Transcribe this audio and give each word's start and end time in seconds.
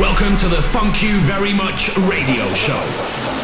Welcome 0.00 0.34
to 0.36 0.48
the 0.48 0.62
Funk 0.72 1.02
You 1.02 1.20
Very 1.20 1.52
Much 1.52 1.94
radio 1.98 2.46
show. 2.54 2.80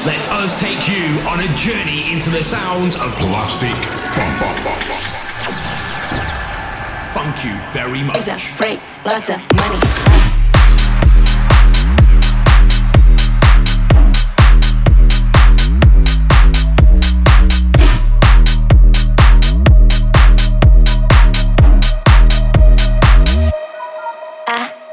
Let 0.07 0.27
us 0.30 0.59
take 0.59 0.89
you 0.89 1.05
on 1.29 1.41
a 1.41 1.55
journey 1.55 2.11
into 2.11 2.30
the 2.30 2.43
sounds 2.43 2.95
of 2.95 3.14
Plastik 3.17 3.77
Funk. 4.14 4.39
Funk 7.12 7.45
you 7.45 7.61
very 7.75 8.03
much. 8.03 8.17
It's 8.17 8.29
a 8.29 8.39
freight, 8.39 8.80
lots 9.05 9.29
of 9.29 9.39
money. 9.53 10.46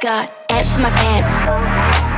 Got 0.03 0.27
ants 0.51 0.75
in 0.75 0.83
my 0.83 0.91
pants. 0.99 1.31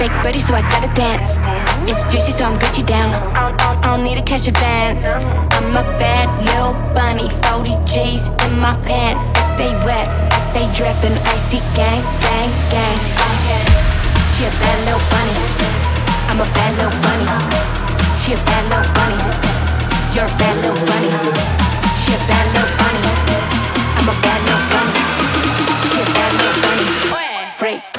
Big 0.02 0.10
birdie, 0.26 0.42
so 0.42 0.58
I 0.58 0.66
gotta 0.74 0.90
dance. 0.98 1.38
It's 1.86 2.02
juicy, 2.10 2.34
so 2.34 2.50
I'm 2.50 2.58
Gucci 2.58 2.82
down. 2.82 3.14
I 3.38 3.54
don't, 3.86 4.04
need 4.04 4.18
a 4.18 4.26
cash 4.26 4.48
advance. 4.48 5.06
I'm 5.54 5.70
a 5.78 5.86
bad 6.02 6.26
little 6.42 6.74
bunny, 6.98 7.30
40 7.46 7.78
G's 7.86 8.26
in 8.50 8.58
my 8.58 8.74
pants. 8.90 9.30
I 9.38 9.54
stay 9.54 9.74
wet, 9.86 10.10
I 10.34 10.38
stay 10.50 10.66
dripping, 10.74 11.14
icy 11.30 11.62
gang, 11.78 12.02
gang, 12.26 12.50
gang. 12.74 12.98
She 14.34 14.50
a 14.50 14.52
bad 14.58 14.78
little 14.90 15.06
bunny. 15.14 15.38
I'm 16.34 16.42
a 16.42 16.48
bad 16.58 16.72
little 16.82 16.98
bunny. 17.06 17.30
She 18.18 18.34
a 18.34 18.42
bad 18.50 18.66
little 18.66 18.90
bunny. 18.98 19.22
You're 20.18 20.26
a 20.26 20.38
bad 20.42 20.56
little 20.66 20.82
bunny. 20.90 21.14
She 22.02 22.18
a 22.18 22.20
bad 22.26 22.46
little 22.50 22.74
bunny. 22.82 23.04
I'm 23.94 24.10
a 24.10 24.16
bad 24.26 24.42
little 24.42 24.66
bunny. 24.74 24.95
Free 27.56 27.95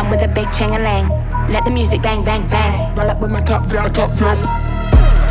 down 0.00 0.10
with 0.10 0.22
a 0.22 0.28
big 0.28 0.50
chang 0.52 0.74
a 0.74 0.78
lang. 0.78 1.08
Let 1.50 1.64
the 1.64 1.70
music 1.70 2.02
bang, 2.02 2.24
bang, 2.24 2.46
bang. 2.48 2.94
Roll 2.96 3.10
up 3.10 3.20
with 3.20 3.30
my 3.30 3.40
top 3.40 3.68
down, 3.68 3.92
top 3.92 4.16
down. 4.16 4.38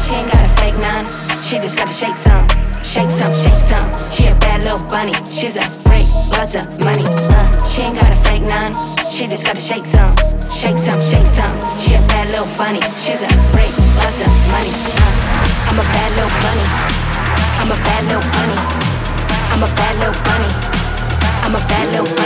She 0.03 0.15
ain't 0.15 0.31
got 0.31 0.43
a 0.45 0.51
fake 0.59 0.77
none. 0.77 1.05
She 1.41 1.55
just 1.57 1.77
gotta 1.77 1.91
shake 1.91 2.17
some. 2.17 2.45
Shake 2.83 3.09
some, 3.09 3.33
shake 3.33 3.57
some. 3.57 3.89
She 4.09 4.27
a 4.27 4.35
bad 4.35 4.61
little 4.61 4.83
bunny. 4.89 5.13
She's 5.29 5.55
a 5.55 5.65
freak, 5.85 6.09
lots 6.37 6.55
of 6.55 6.65
money. 6.85 7.05
Uh, 7.33 7.49
she 7.65 7.81
ain't 7.83 7.95
got 7.95 8.11
a 8.11 8.19
fake 8.25 8.43
none. 8.43 8.73
She 9.09 9.27
just 9.27 9.45
gotta 9.45 9.61
shake 9.61 9.85
some. 9.85 10.13
Shake 10.51 10.77
some, 10.77 11.01
shake 11.01 11.29
some. 11.29 11.55
She 11.77 11.95
a 11.95 12.01
bad 12.11 12.29
little 12.29 12.49
bunny. 12.57 12.81
She's 13.01 13.21
a 13.21 13.29
freak, 13.53 13.73
lots 13.97 14.21
of 14.21 14.31
money. 14.53 14.73
Uh, 14.97 15.69
I'm 15.69 15.77
a 15.81 15.85
bad 15.95 16.09
little 16.17 16.35
bunny. 16.43 16.67
I'm 17.61 17.71
a 17.73 17.77
bad 17.85 18.01
little 18.05 18.27
bunny. 18.33 18.57
I'm 19.53 19.63
a 19.63 19.69
bad 19.73 19.93
little 19.97 20.19
bunny. 20.25 20.69
I'm 21.41 21.55
a 21.55 21.59
bad 21.65 21.89
little 21.91 22.05
bunny, 22.05 22.18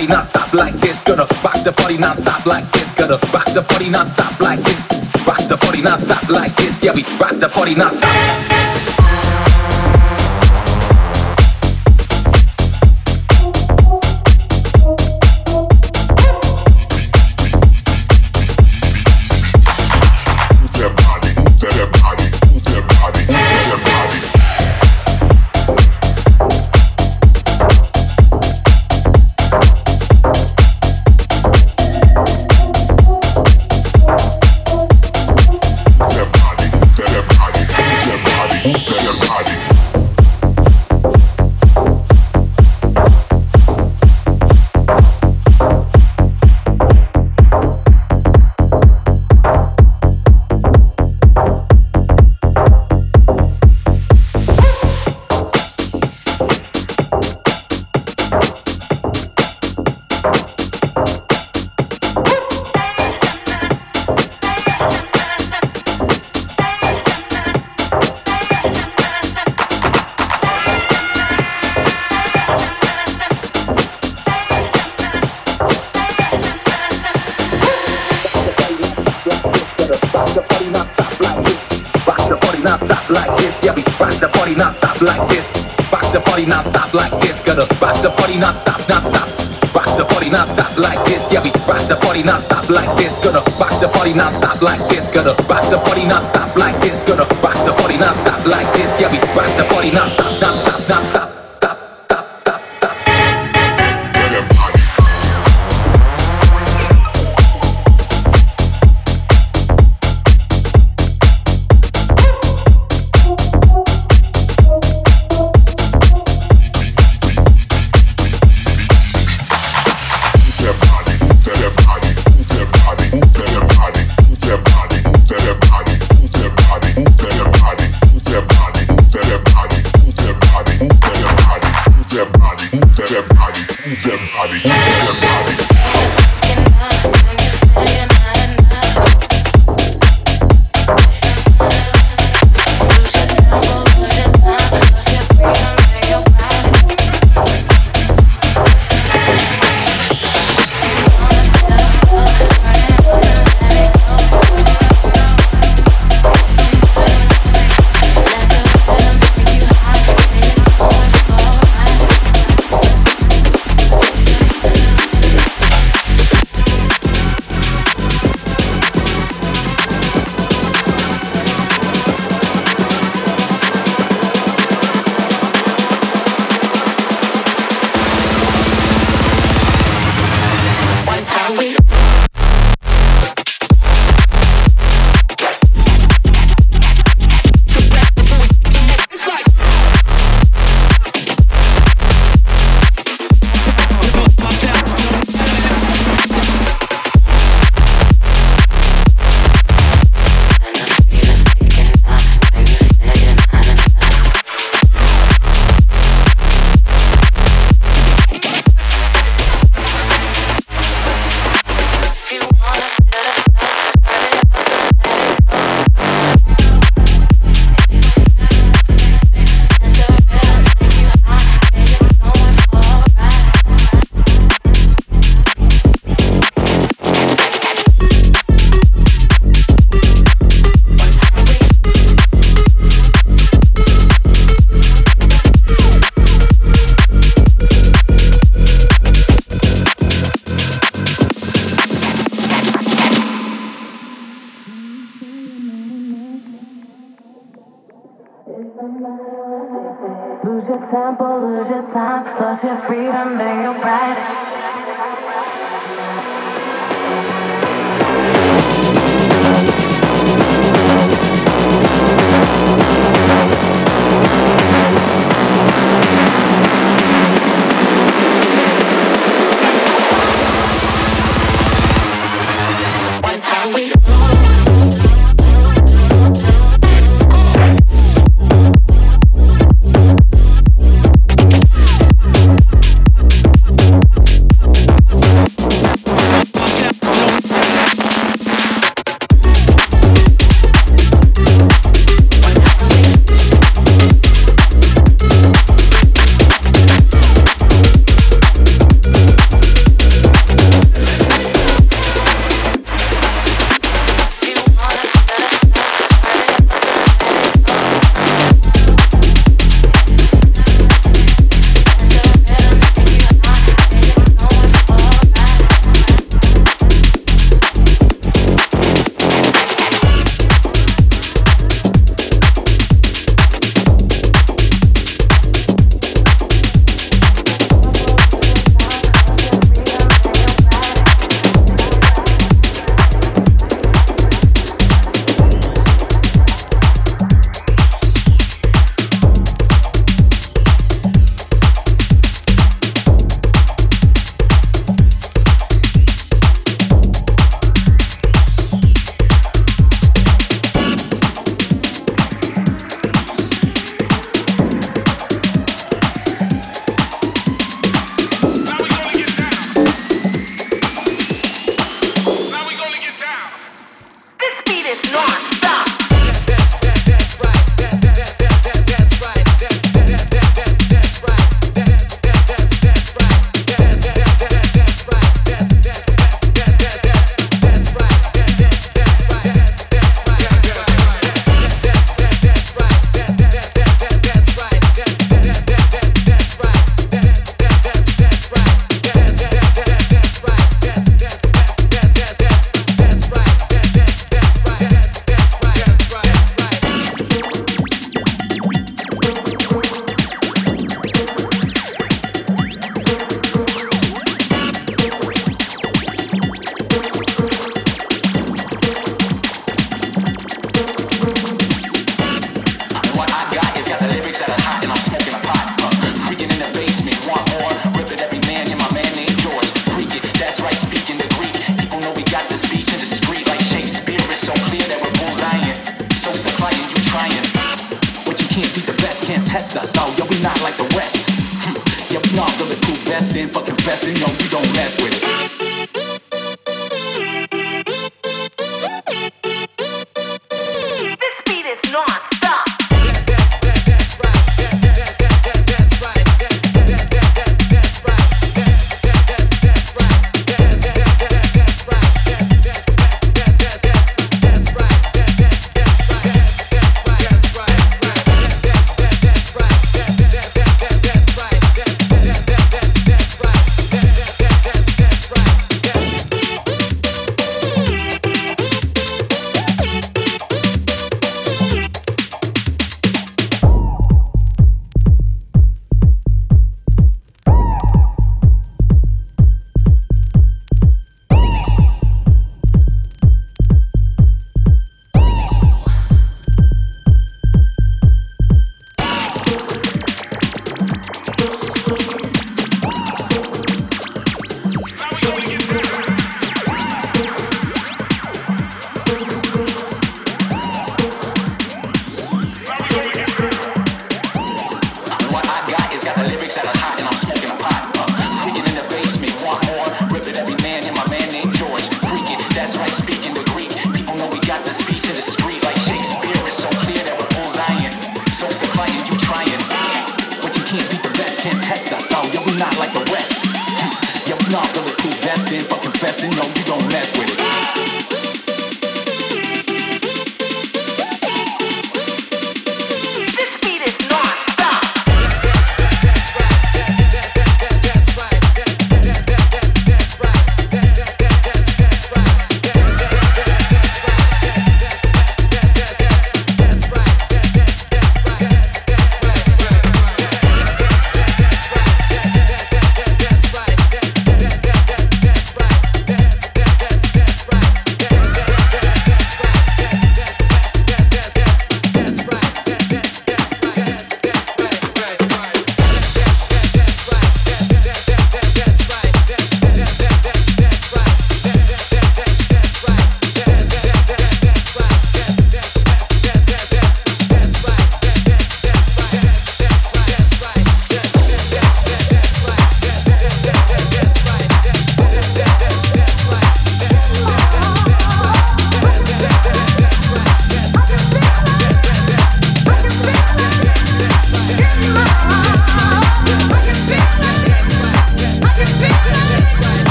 party 0.00 0.06
non-stop 0.06 0.52
like 0.54 0.80
this. 0.80 1.02
Gonna 1.02 1.26
rock 1.42 1.58
the 1.62 1.72
party 1.76 1.98
non-stop 1.98 2.46
like 2.46 2.64
this. 2.72 2.94
Gonna 2.94 3.18
Rock 5.26 5.42
the 5.48 5.56
party 5.56 5.82
non-stop 5.82 6.28
like 6.30 6.54
this. 6.56 6.84
Yeah, 6.84 6.94
we 6.94 7.02
rock 7.18 7.36
the 7.38 7.48
party 7.48 7.74
non-stop. 7.74 8.79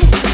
Thank 0.00 0.22
you. 0.22 0.27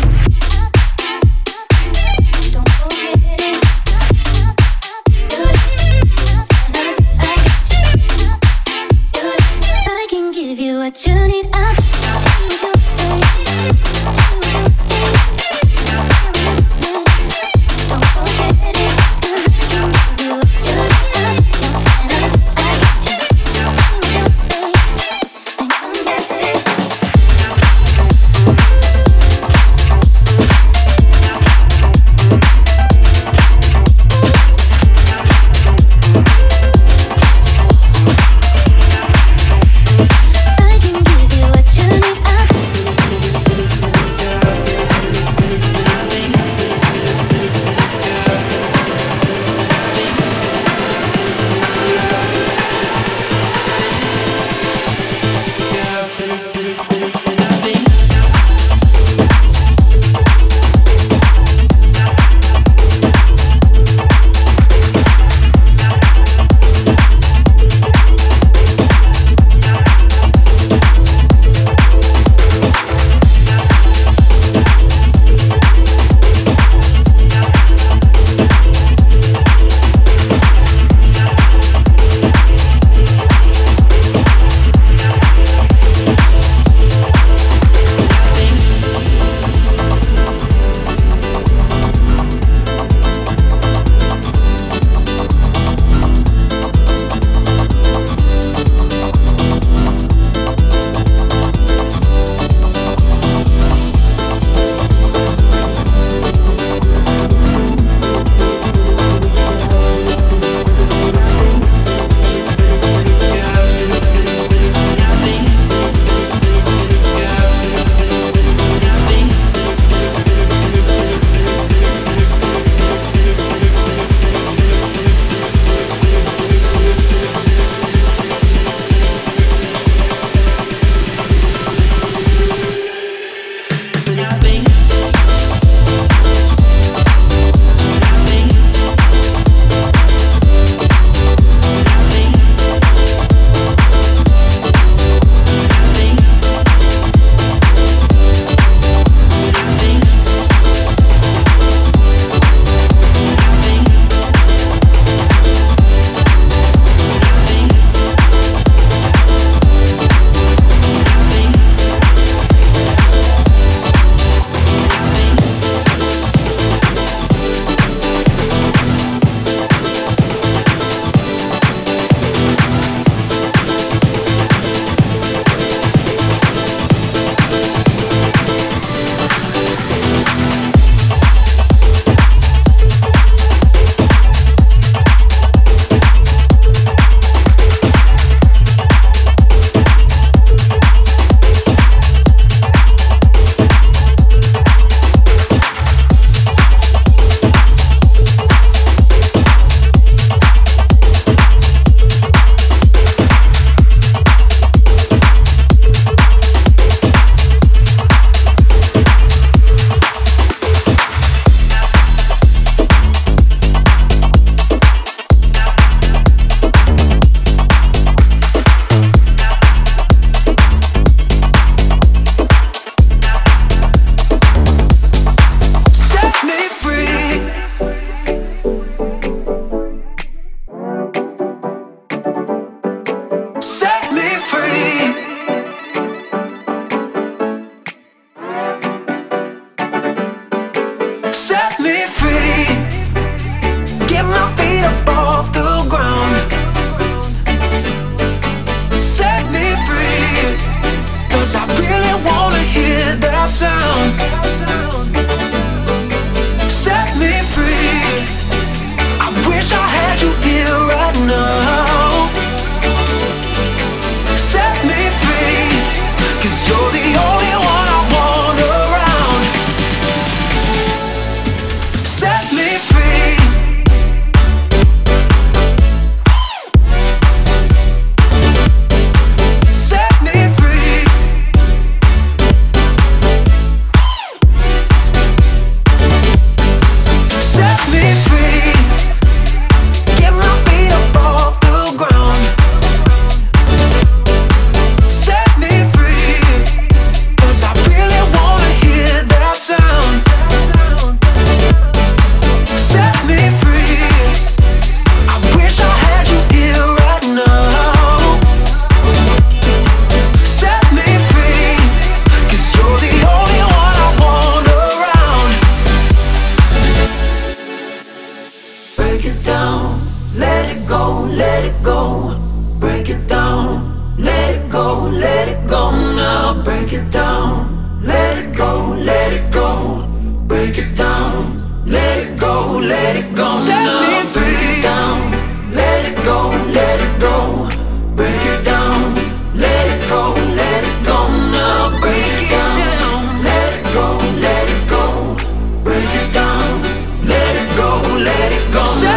gone. 348.75 349.14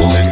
Rolling 0.00 0.29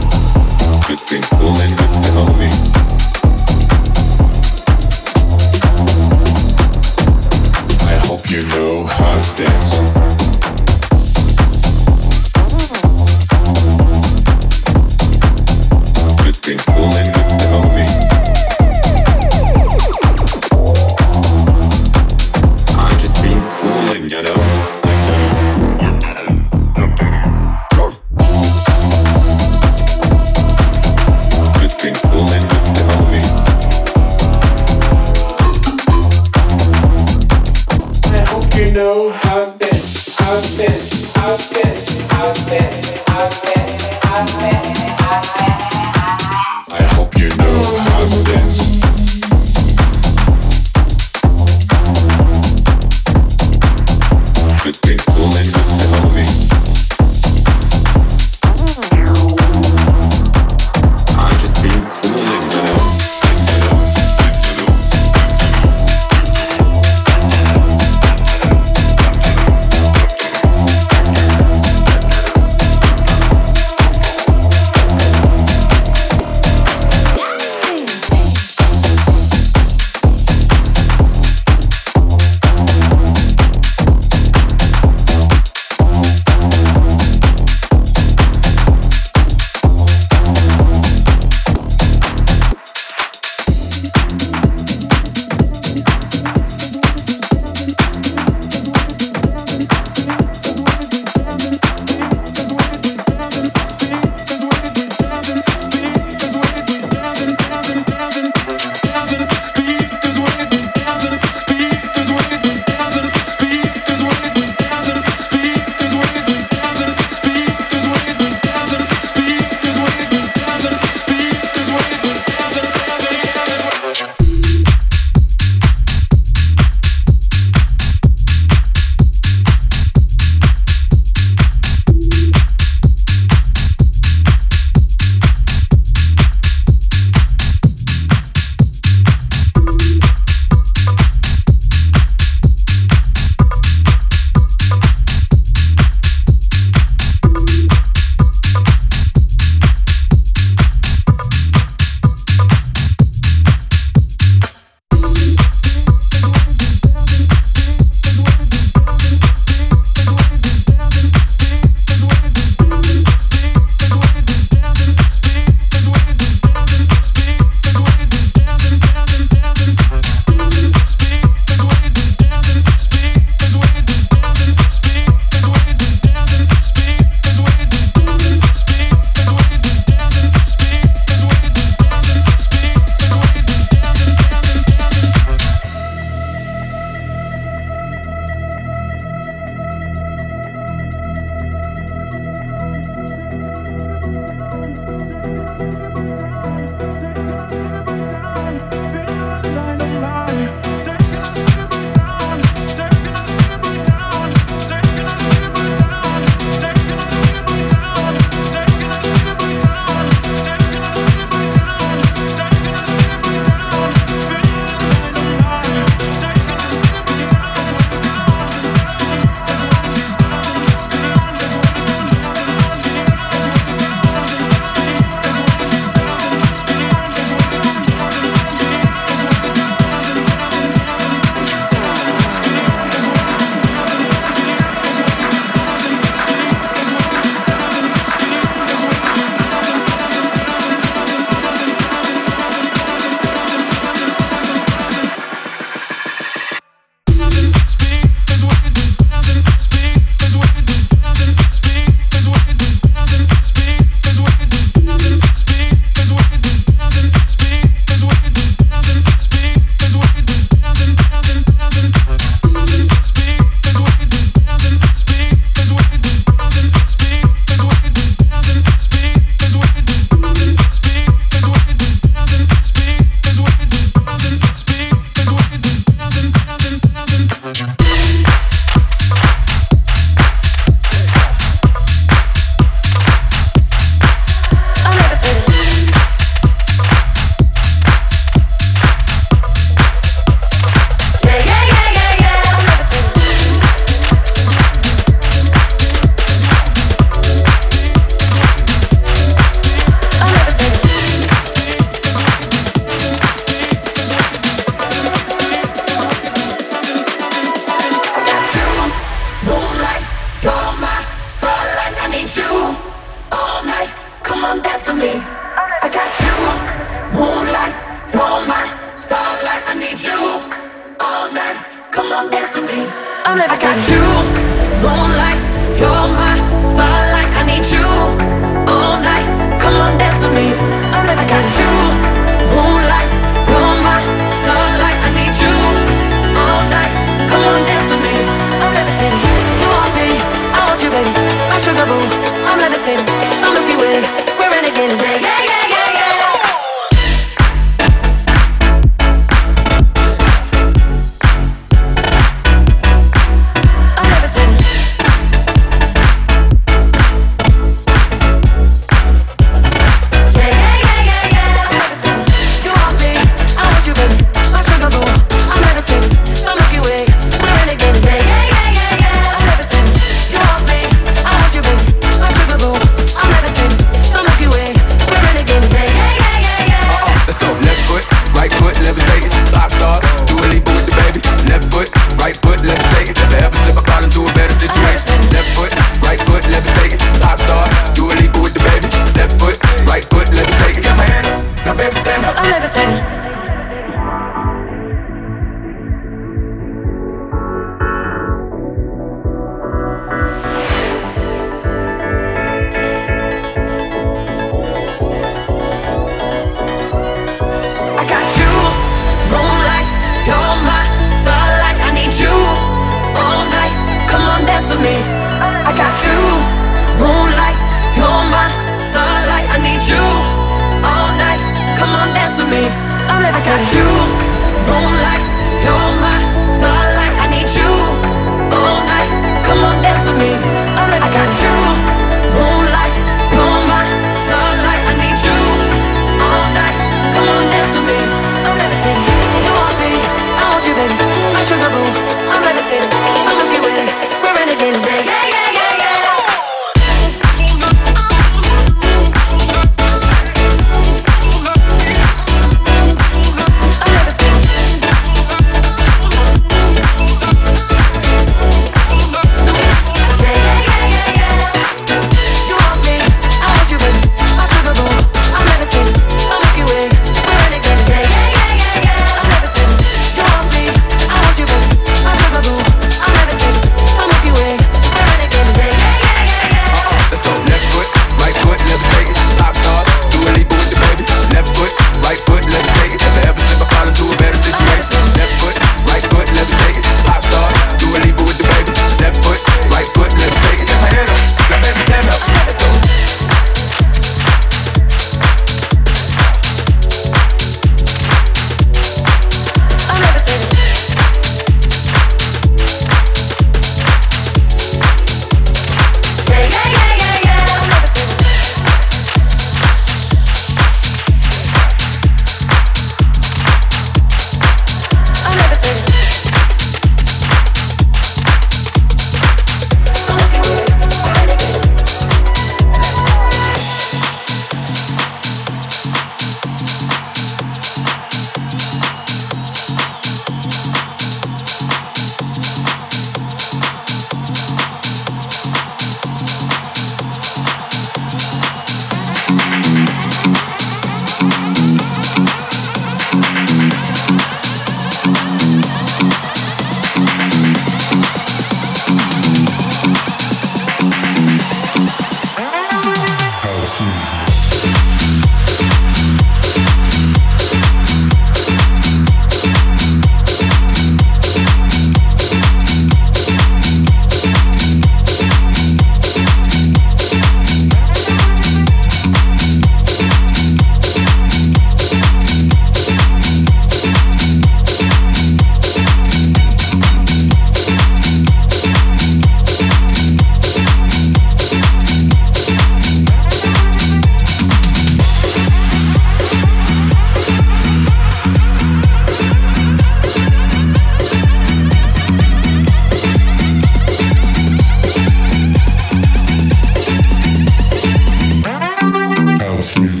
free. 599.61 600.00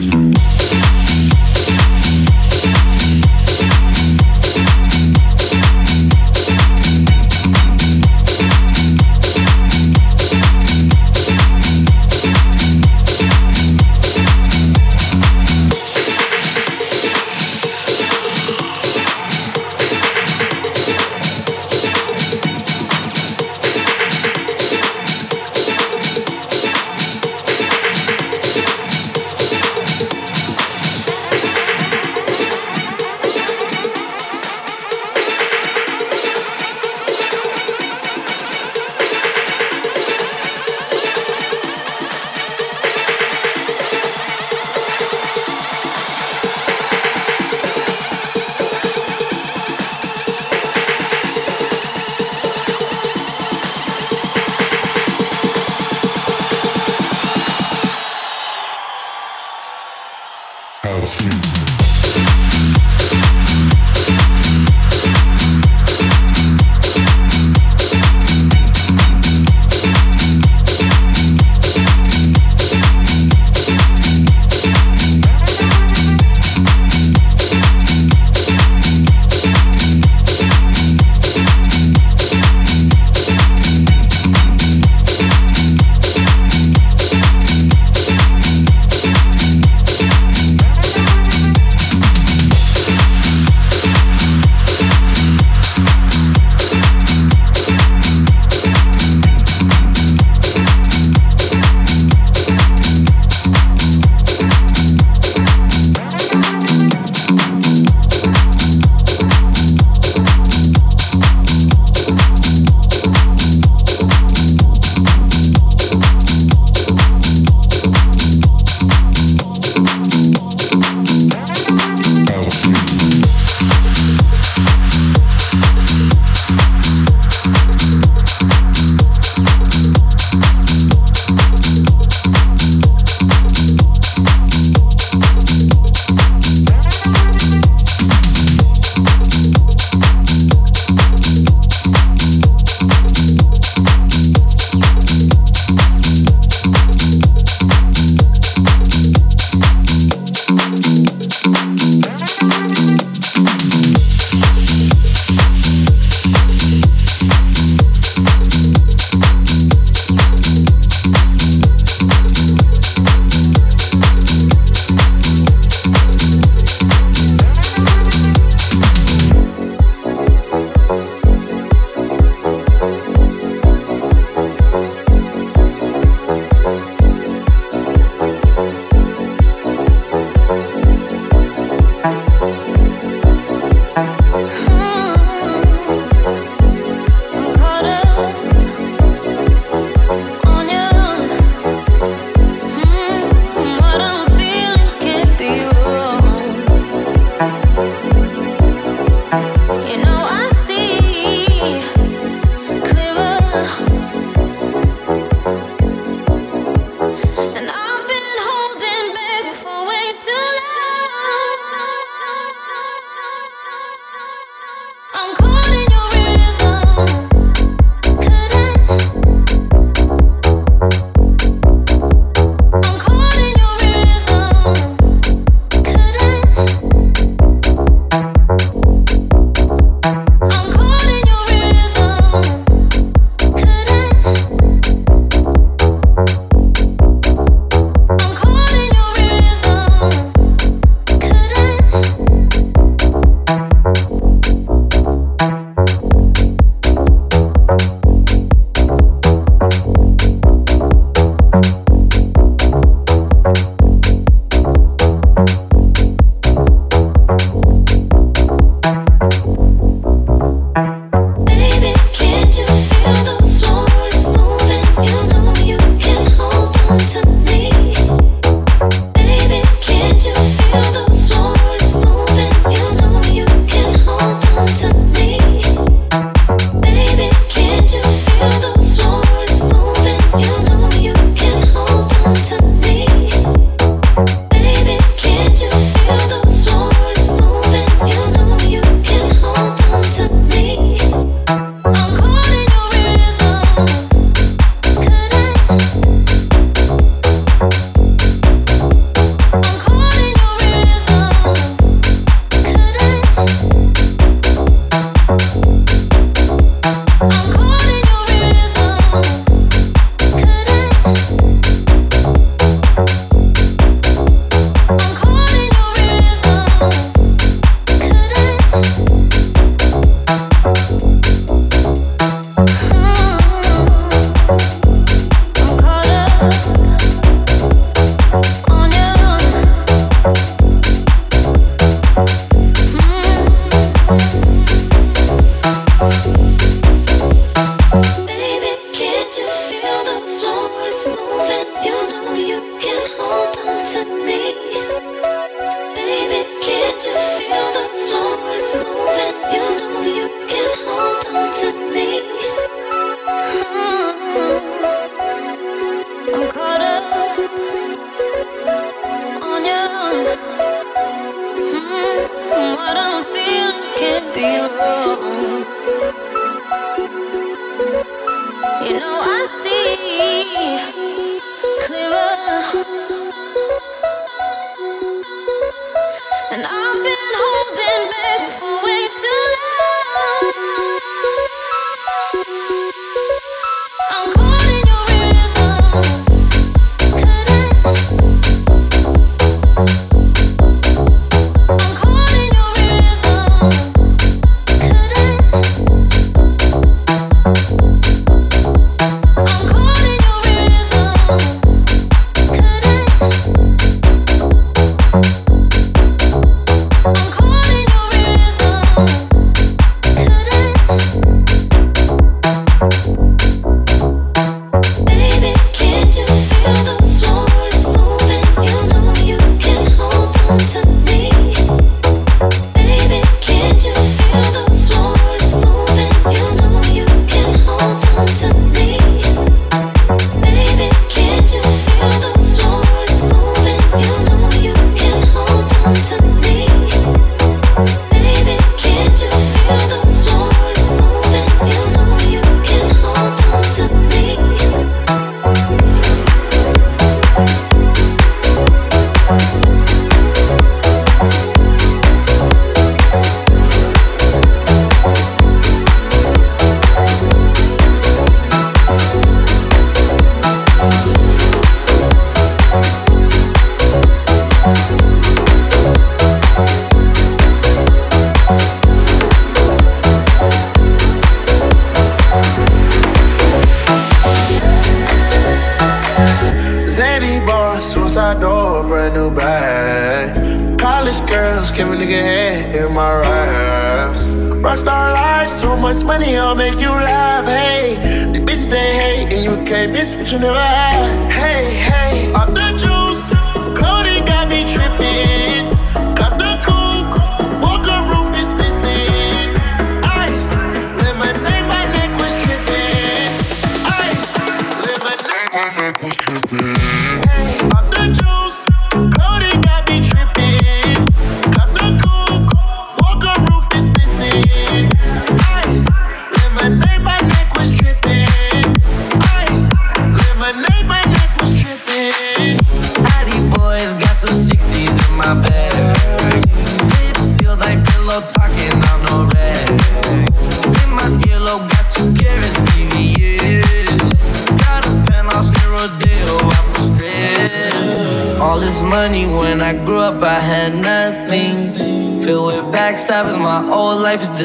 much 485.93 486.05
money, 486.05 486.37
I'll 486.37 486.55
make 486.55 486.79
you 486.79 486.89
laugh. 486.89 487.45
Hey, 487.45 487.95
the 488.31 488.39
bitch 488.39 488.69
they 488.69 488.93
hate, 489.01 489.33
and 489.33 489.43
you 489.43 489.63
can't 489.65 489.91
miss 489.91 490.15
what 490.15 490.31
you 490.31 490.39
never 490.39 490.53
had. 490.53 491.31
Hey, 491.31 491.73
hey, 491.73 492.33
I 492.33 492.45
thought 492.45 492.81
you. 492.81 493.00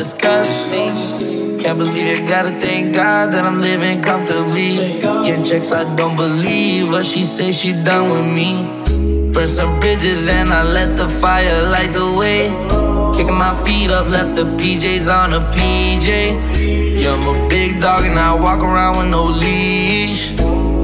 Disgusting. 0.07 1.59
Can't 1.59 1.79
believe 1.79 2.07
it, 2.07 2.29
gotta 2.29 2.53
thank 2.53 2.95
God 2.95 3.33
that 3.33 3.45
I'm 3.45 3.61
living 3.61 4.03
comfortably. 4.03 5.01
Getting 5.01 5.45
checks, 5.45 5.73
I 5.73 5.83
don't 5.97 6.17
believe, 6.17 6.91
but 6.93 7.05
she 7.05 7.25
say 7.25 7.51
she 7.51 7.73
done 7.73 8.11
with 8.11 8.29
me. 8.39 9.31
Burn 9.33 9.49
some 9.49 9.81
bridges 9.81 10.29
and 10.29 10.53
I 10.53 10.63
let 10.63 10.97
the 10.97 11.09
fire 11.09 11.61
light 11.63 11.93
the 11.93 12.07
way. 12.21 12.55
Kicking 13.17 13.35
my 13.35 13.55
feet 13.65 13.91
up, 13.91 14.07
left 14.07 14.37
the 14.37 14.45
PJs 14.45 15.09
on 15.11 15.33
a 15.35 15.41
PJ. 15.55 17.03
Yeah, 17.03 17.15
I'm 17.15 17.27
a 17.27 17.49
big 17.49 17.81
dog 17.81 18.05
and 18.05 18.19
I 18.19 18.33
walk 18.33 18.61
around 18.61 18.99
with 18.99 19.09
no 19.09 19.25
leash. 19.25 20.33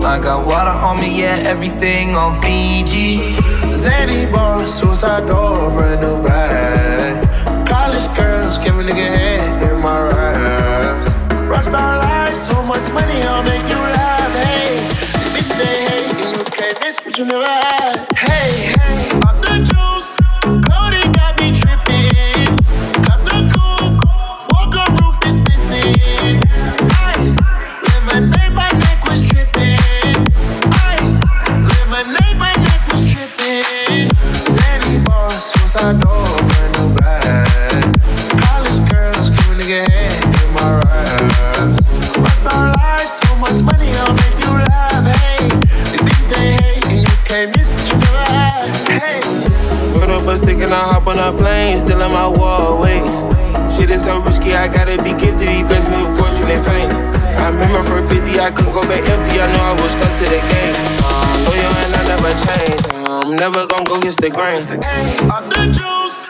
I 0.05 0.19
got 0.19 0.45
water 0.47 0.77
on 0.89 1.01
me, 1.01 1.21
yeah, 1.21 1.37
everything 1.53 2.17
on 2.17 2.35
Fiji. 2.43 3.35
Zany 3.73 4.31
bar, 4.33 4.67
suicide 4.67 5.29
door, 5.29 5.71
brand 5.71 6.01
new 6.01 6.22
nigga 8.83 9.71
in 9.71 9.81
my 9.81 10.01
raps. 10.11 11.09
Rockstar 11.51 11.99
life, 11.99 12.37
so 12.37 12.63
much 12.63 12.91
money, 12.93 13.23
I'll 13.23 13.43
make 13.43 13.63
you 13.69 13.77
laugh. 13.77 14.33
Hey, 14.35 14.89
they 15.59 15.77
hate, 15.89 16.17
and 16.25 16.39
you 16.39 16.45
can't 16.45 16.81
miss 16.81 16.99
what 17.05 17.19
you 17.19 17.25
never 17.25 17.45
had. 17.45 17.97
Hey, 18.17 18.72
go 58.73 58.83
back 58.89 59.05
empty. 59.09 59.37
I 59.39 59.47
know 59.53 59.61
I 59.61 59.73
was 59.77 59.93
stuck 59.93 60.13
to 60.19 60.25
the 60.25 60.41
game. 60.41 60.75
Uh, 61.05 61.45
loyal 61.45 61.75
and 61.85 61.93
I 61.93 62.03
never 62.09 62.33
change. 62.49 62.83
I'm 63.05 63.37
never 63.37 63.67
gonna 63.69 63.85
go 63.85 63.99
against 64.01 64.21
the 64.21 64.31
grain. 64.31 64.65
Hey, 64.81 65.13
off 65.29 65.45
the 65.53 65.69
juice, 65.69 66.22